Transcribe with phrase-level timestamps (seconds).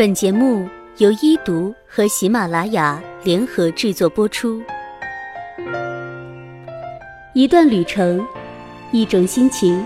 [0.00, 4.62] 本节目由一读和喜马拉雅联合制作播出。
[7.34, 8.26] 一段旅程，
[8.94, 9.84] 一种心情，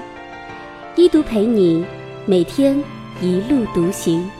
[0.95, 1.85] 一读陪你
[2.29, 2.81] 每天
[3.21, 4.31] 一路独行。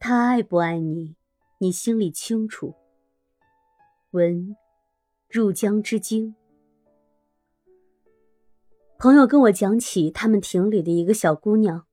[0.00, 1.14] 他爱不爱你，
[1.58, 2.74] 你心里清楚。
[4.10, 4.56] 文，
[5.30, 6.34] 入江之鲸。
[8.98, 11.85] 朋友跟我讲起他们亭里的一个小姑娘。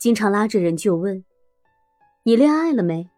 [0.00, 1.22] 经常拉着人就问
[2.24, 3.10] ：“你恋爱了没？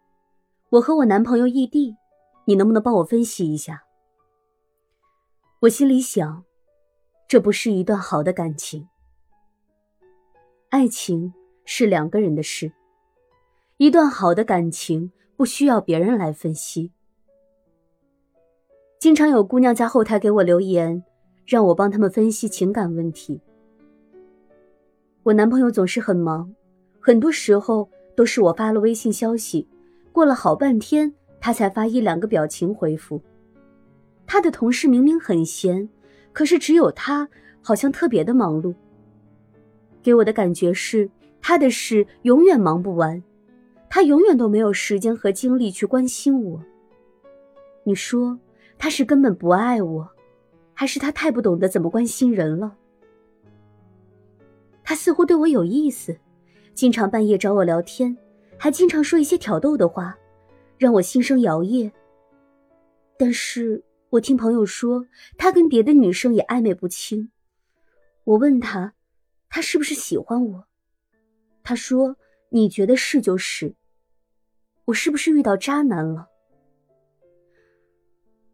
[0.71, 1.95] 我和我男朋友异地，
[2.43, 3.85] 你能不能帮我分析一下？”
[5.63, 6.43] 我心里想，
[7.25, 8.89] 这不是一段好的感情。
[10.67, 11.33] 爱情
[11.63, 12.73] 是两个人的事，
[13.77, 16.91] 一段好的感情不需要别人来分析。
[18.99, 21.01] 经常有姑娘在后台给我留言，
[21.45, 23.39] 让我帮他们分析情感问题。
[25.23, 26.53] 我男朋友总是很忙。
[27.05, 29.67] 很多时候都是我发了微信消息，
[30.13, 33.21] 过了好半天他才发一两个表情回复。
[34.25, 35.89] 他的同事明明很闲，
[36.31, 37.27] 可是只有他
[37.61, 38.73] 好像特别的忙碌。
[40.01, 41.09] 给我的感觉是
[41.41, 43.21] 他的事永远忙不完，
[43.89, 46.63] 他永远都没有时间和精力去关心我。
[47.83, 48.39] 你说
[48.77, 50.09] 他是根本不爱我，
[50.73, 52.77] 还是他太不懂得怎么关心人了？
[54.85, 56.17] 他似乎对我有意思。
[56.73, 58.17] 经常半夜找我聊天，
[58.57, 60.17] 还经常说一些挑逗的话，
[60.77, 61.91] 让我心生摇曳。
[63.17, 65.05] 但是我听朋友说，
[65.37, 67.31] 他跟别的女生也暧昧不清。
[68.23, 68.93] 我问他，
[69.49, 70.65] 他是不是喜欢我？
[71.63, 72.17] 他说
[72.49, 73.75] ：“你觉得是就是。”
[74.85, 76.27] 我是不是遇到渣男了？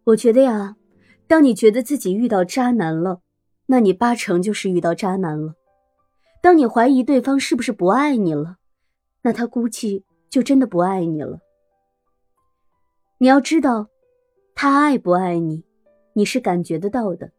[0.04, 0.76] 我觉得呀，
[1.28, 3.22] 当你觉得自己遇到渣男了，
[3.68, 5.56] 那你八成就是遇到渣男了。
[6.42, 8.58] 当你怀疑对方是不是不爱你了，
[9.24, 11.40] 那他估计就真的不爱你了。
[13.18, 13.90] 你要知道，
[14.56, 15.66] 他爱不爱你，
[16.14, 17.32] 你是感觉得到的。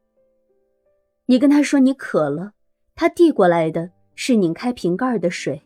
[1.27, 2.53] 你跟他说你渴了，
[2.95, 5.63] 他递过来的是拧开瓶盖的水；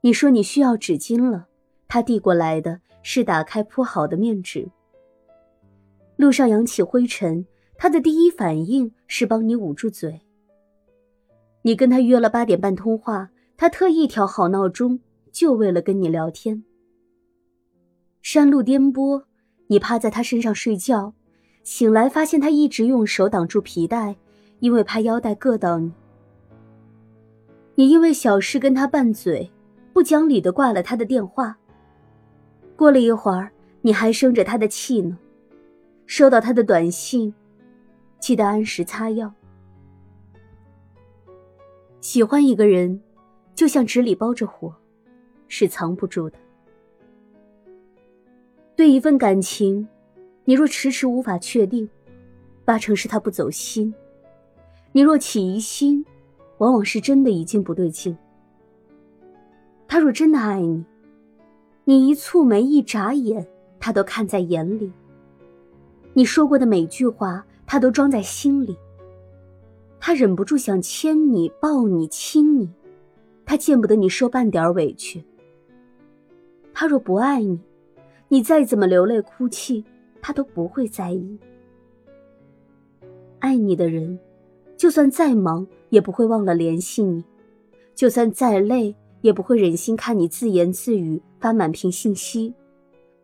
[0.00, 1.48] 你说你需要纸巾了，
[1.88, 4.70] 他递过来的是打开铺好的面纸。
[6.16, 7.46] 路上扬起灰尘，
[7.76, 10.22] 他的第一反应是帮你捂住嘴。
[11.66, 15.00] 你跟他约了八点半通话，他特意调好闹钟，
[15.32, 16.62] 就为了跟你聊天。
[18.20, 19.22] 山路颠簸，
[19.68, 21.14] 你趴在他身上睡觉，
[21.62, 24.14] 醒来发现他一直用手挡住皮带，
[24.58, 25.90] 因为怕腰带硌到你。
[27.76, 29.50] 你因为小事跟他拌嘴，
[29.94, 31.56] 不讲理的挂了他的电话。
[32.76, 33.50] 过了一会儿，
[33.80, 35.18] 你还生着他的气呢。
[36.04, 37.32] 收到他的短信，
[38.20, 39.32] 记得按时擦药。
[42.04, 43.00] 喜欢一个人，
[43.54, 44.74] 就像纸里包着火，
[45.48, 46.36] 是藏不住的。
[48.76, 49.88] 对一份感情，
[50.44, 51.88] 你若迟迟无法确定，
[52.62, 53.90] 八成是他不走心；
[54.92, 56.04] 你若起疑心，
[56.58, 58.14] 往往是真的已经不对劲。
[59.88, 60.84] 他若真的爱你，
[61.84, 63.48] 你一蹙眉一眨眼，
[63.80, 64.92] 他都看在眼里；
[66.12, 68.76] 你说过的每句话，他都装在心里。
[70.06, 72.68] 他忍不住想牵你、抱你、亲你，
[73.46, 75.24] 他见不得你受半点委屈。
[76.74, 77.58] 他若不爱你，
[78.28, 79.82] 你再怎么流泪哭泣，
[80.20, 81.38] 他都不会在意。
[83.38, 84.18] 爱你的人，
[84.76, 87.24] 就算再忙也不会忘了联系你，
[87.94, 92.52] 就算再累也不会忍心看你自言自语发满屏信息，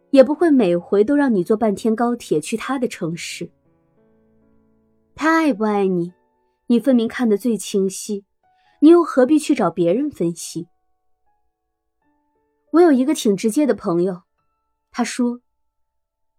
[0.08, 3.50] 也不会每回都让你坐半天高铁去他的城市。
[5.14, 6.14] 他爱不爱你？
[6.70, 8.24] 你分明看得最清晰，
[8.80, 10.68] 你又何必去找别人分析？
[12.70, 14.22] 我有一个挺直接的朋友，
[14.92, 15.40] 他说：“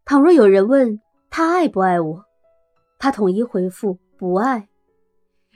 [0.05, 2.25] 倘若有人问他爱不爱我，
[2.97, 4.69] 他统一回复不爱；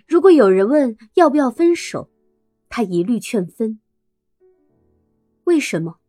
[0.05, 2.09] 如果有人问要不要分手，
[2.67, 3.79] 他一律劝分。
[5.45, 5.99] 为什么？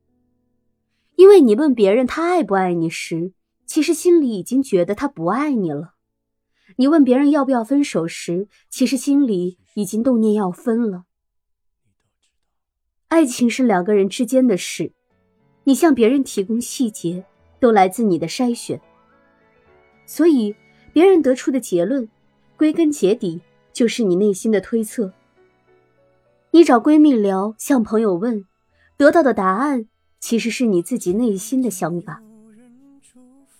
[1.14, 3.32] 因为你问别人他爱不爱你时，
[3.64, 5.92] 其实心里已经觉得他不爱你了。”
[6.74, 11.04] 你问别人要不要分手时，其实心里已经动念要分了。
[13.08, 14.92] 爱情是两个人之间的事，
[15.64, 17.24] 你向别人提供细节，
[17.60, 18.80] 都来自你的筛选。
[20.04, 20.54] 所以，
[20.92, 22.08] 别人得出的结论，
[22.56, 23.40] 归根结底
[23.72, 25.12] 就是你内心的推测。
[26.50, 28.44] 你找闺蜜聊，向朋友问，
[28.96, 32.22] 得到的答案其实是你自己内心的想法。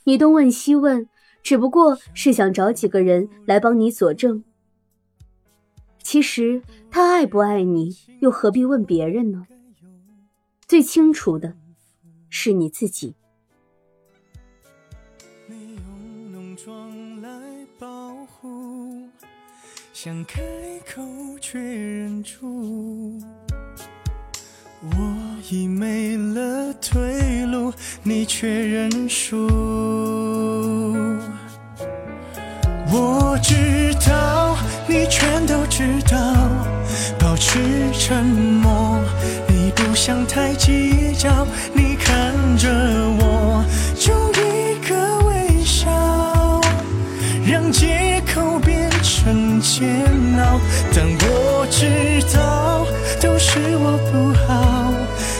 [0.05, 1.09] 你东问西问。
[1.47, 4.43] 只不过是想找几个人来帮你佐证。
[6.03, 6.61] 其实
[6.91, 9.47] 他爱不爱你，又何必问别人呢？
[10.67, 11.55] 最清楚的
[12.29, 13.15] 是你自己。
[19.93, 20.43] 想开
[20.85, 21.01] 口
[21.41, 23.21] 却忍住，
[24.83, 27.73] 我已没了退路，
[28.03, 30.26] 你却认输。
[35.09, 36.19] 全都知道，
[37.19, 37.59] 保持
[37.93, 39.01] 沉默，
[39.49, 42.69] 你不想太计较，你看着
[43.19, 43.65] 我，
[43.95, 45.91] 就一个微笑，
[47.47, 48.87] 让借口变。
[49.03, 50.05] 成煎
[50.39, 50.61] 熬，
[50.95, 52.87] 但我知道
[53.21, 54.93] 都是我不好。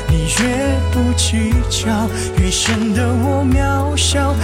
[0.09, 0.45] 你越
[0.93, 2.09] 不计较，
[2.39, 4.35] 越显得我渺小。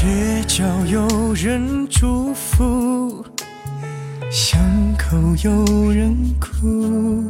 [0.00, 0.06] 街
[0.46, 3.22] 角有人祝福，
[4.30, 4.58] 巷
[4.96, 5.14] 口
[5.44, 7.22] 有人哭，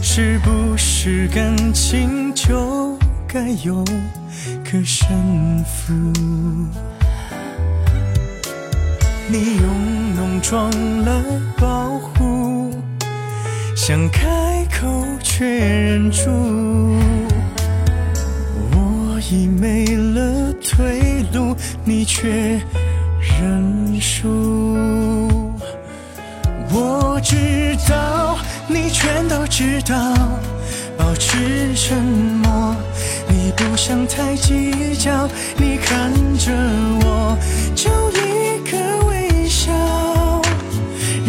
[0.00, 2.96] 是不是感情就
[3.26, 3.84] 该有
[4.62, 5.92] 个胜负？
[9.26, 10.70] 你用浓妆
[11.04, 11.20] 来
[11.58, 12.70] 保护，
[13.74, 14.86] 想开口
[15.20, 16.30] 却忍住，
[18.70, 21.03] 我已没了退。
[21.86, 22.58] 你却
[23.20, 25.52] 认输。
[26.70, 30.14] 我知道你全都知道，
[30.96, 32.74] 保持沉默。
[33.28, 35.28] 你不想太计较，
[35.58, 36.52] 你看着
[37.02, 37.36] 我，
[37.74, 39.70] 就一个微笑，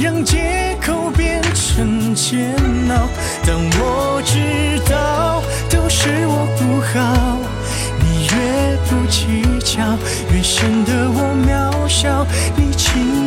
[0.02, 2.56] 让借口变成煎
[2.90, 3.10] 熬。
[3.46, 7.38] 但我知道都是我不好，
[8.00, 9.44] 你越不计。
[9.66, 9.82] 较
[11.96, 12.28] 笑，
[12.58, 13.25] 你轻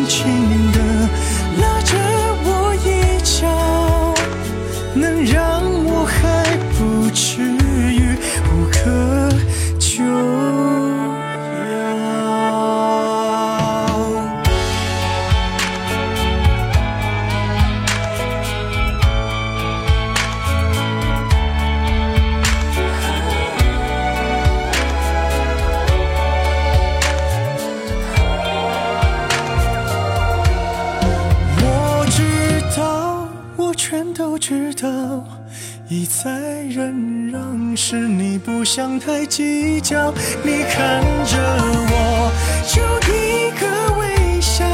[34.18, 34.88] 都知道
[35.88, 36.28] 一再
[36.68, 40.12] 忍让，是你不想太计较。
[40.42, 41.38] 你看着
[41.88, 42.32] 我，
[42.66, 42.82] 就
[43.12, 43.64] 一个
[44.00, 44.66] 微笑，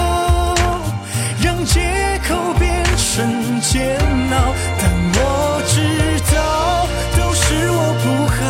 [1.42, 4.00] 让借口变成煎
[4.32, 4.54] 熬。
[4.80, 5.76] 但我知
[6.34, 8.40] 道都是我不好，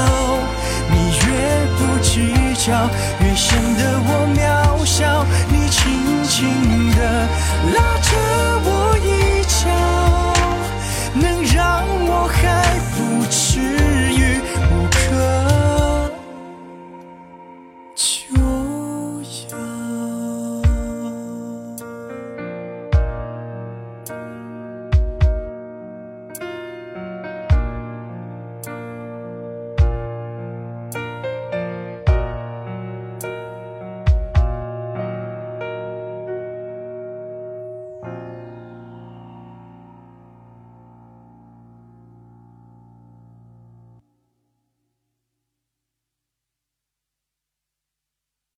[0.92, 0.94] 你
[1.26, 1.26] 越
[1.74, 2.14] 不计
[2.64, 2.88] 较，
[3.20, 4.38] 越显得我渺
[4.86, 5.26] 小。
[5.50, 5.82] 你轻
[6.22, 6.38] 轻
[6.92, 6.98] 地
[7.74, 8.08] 拉着
[8.64, 9.93] 我衣角。
[12.06, 13.43] 我还不知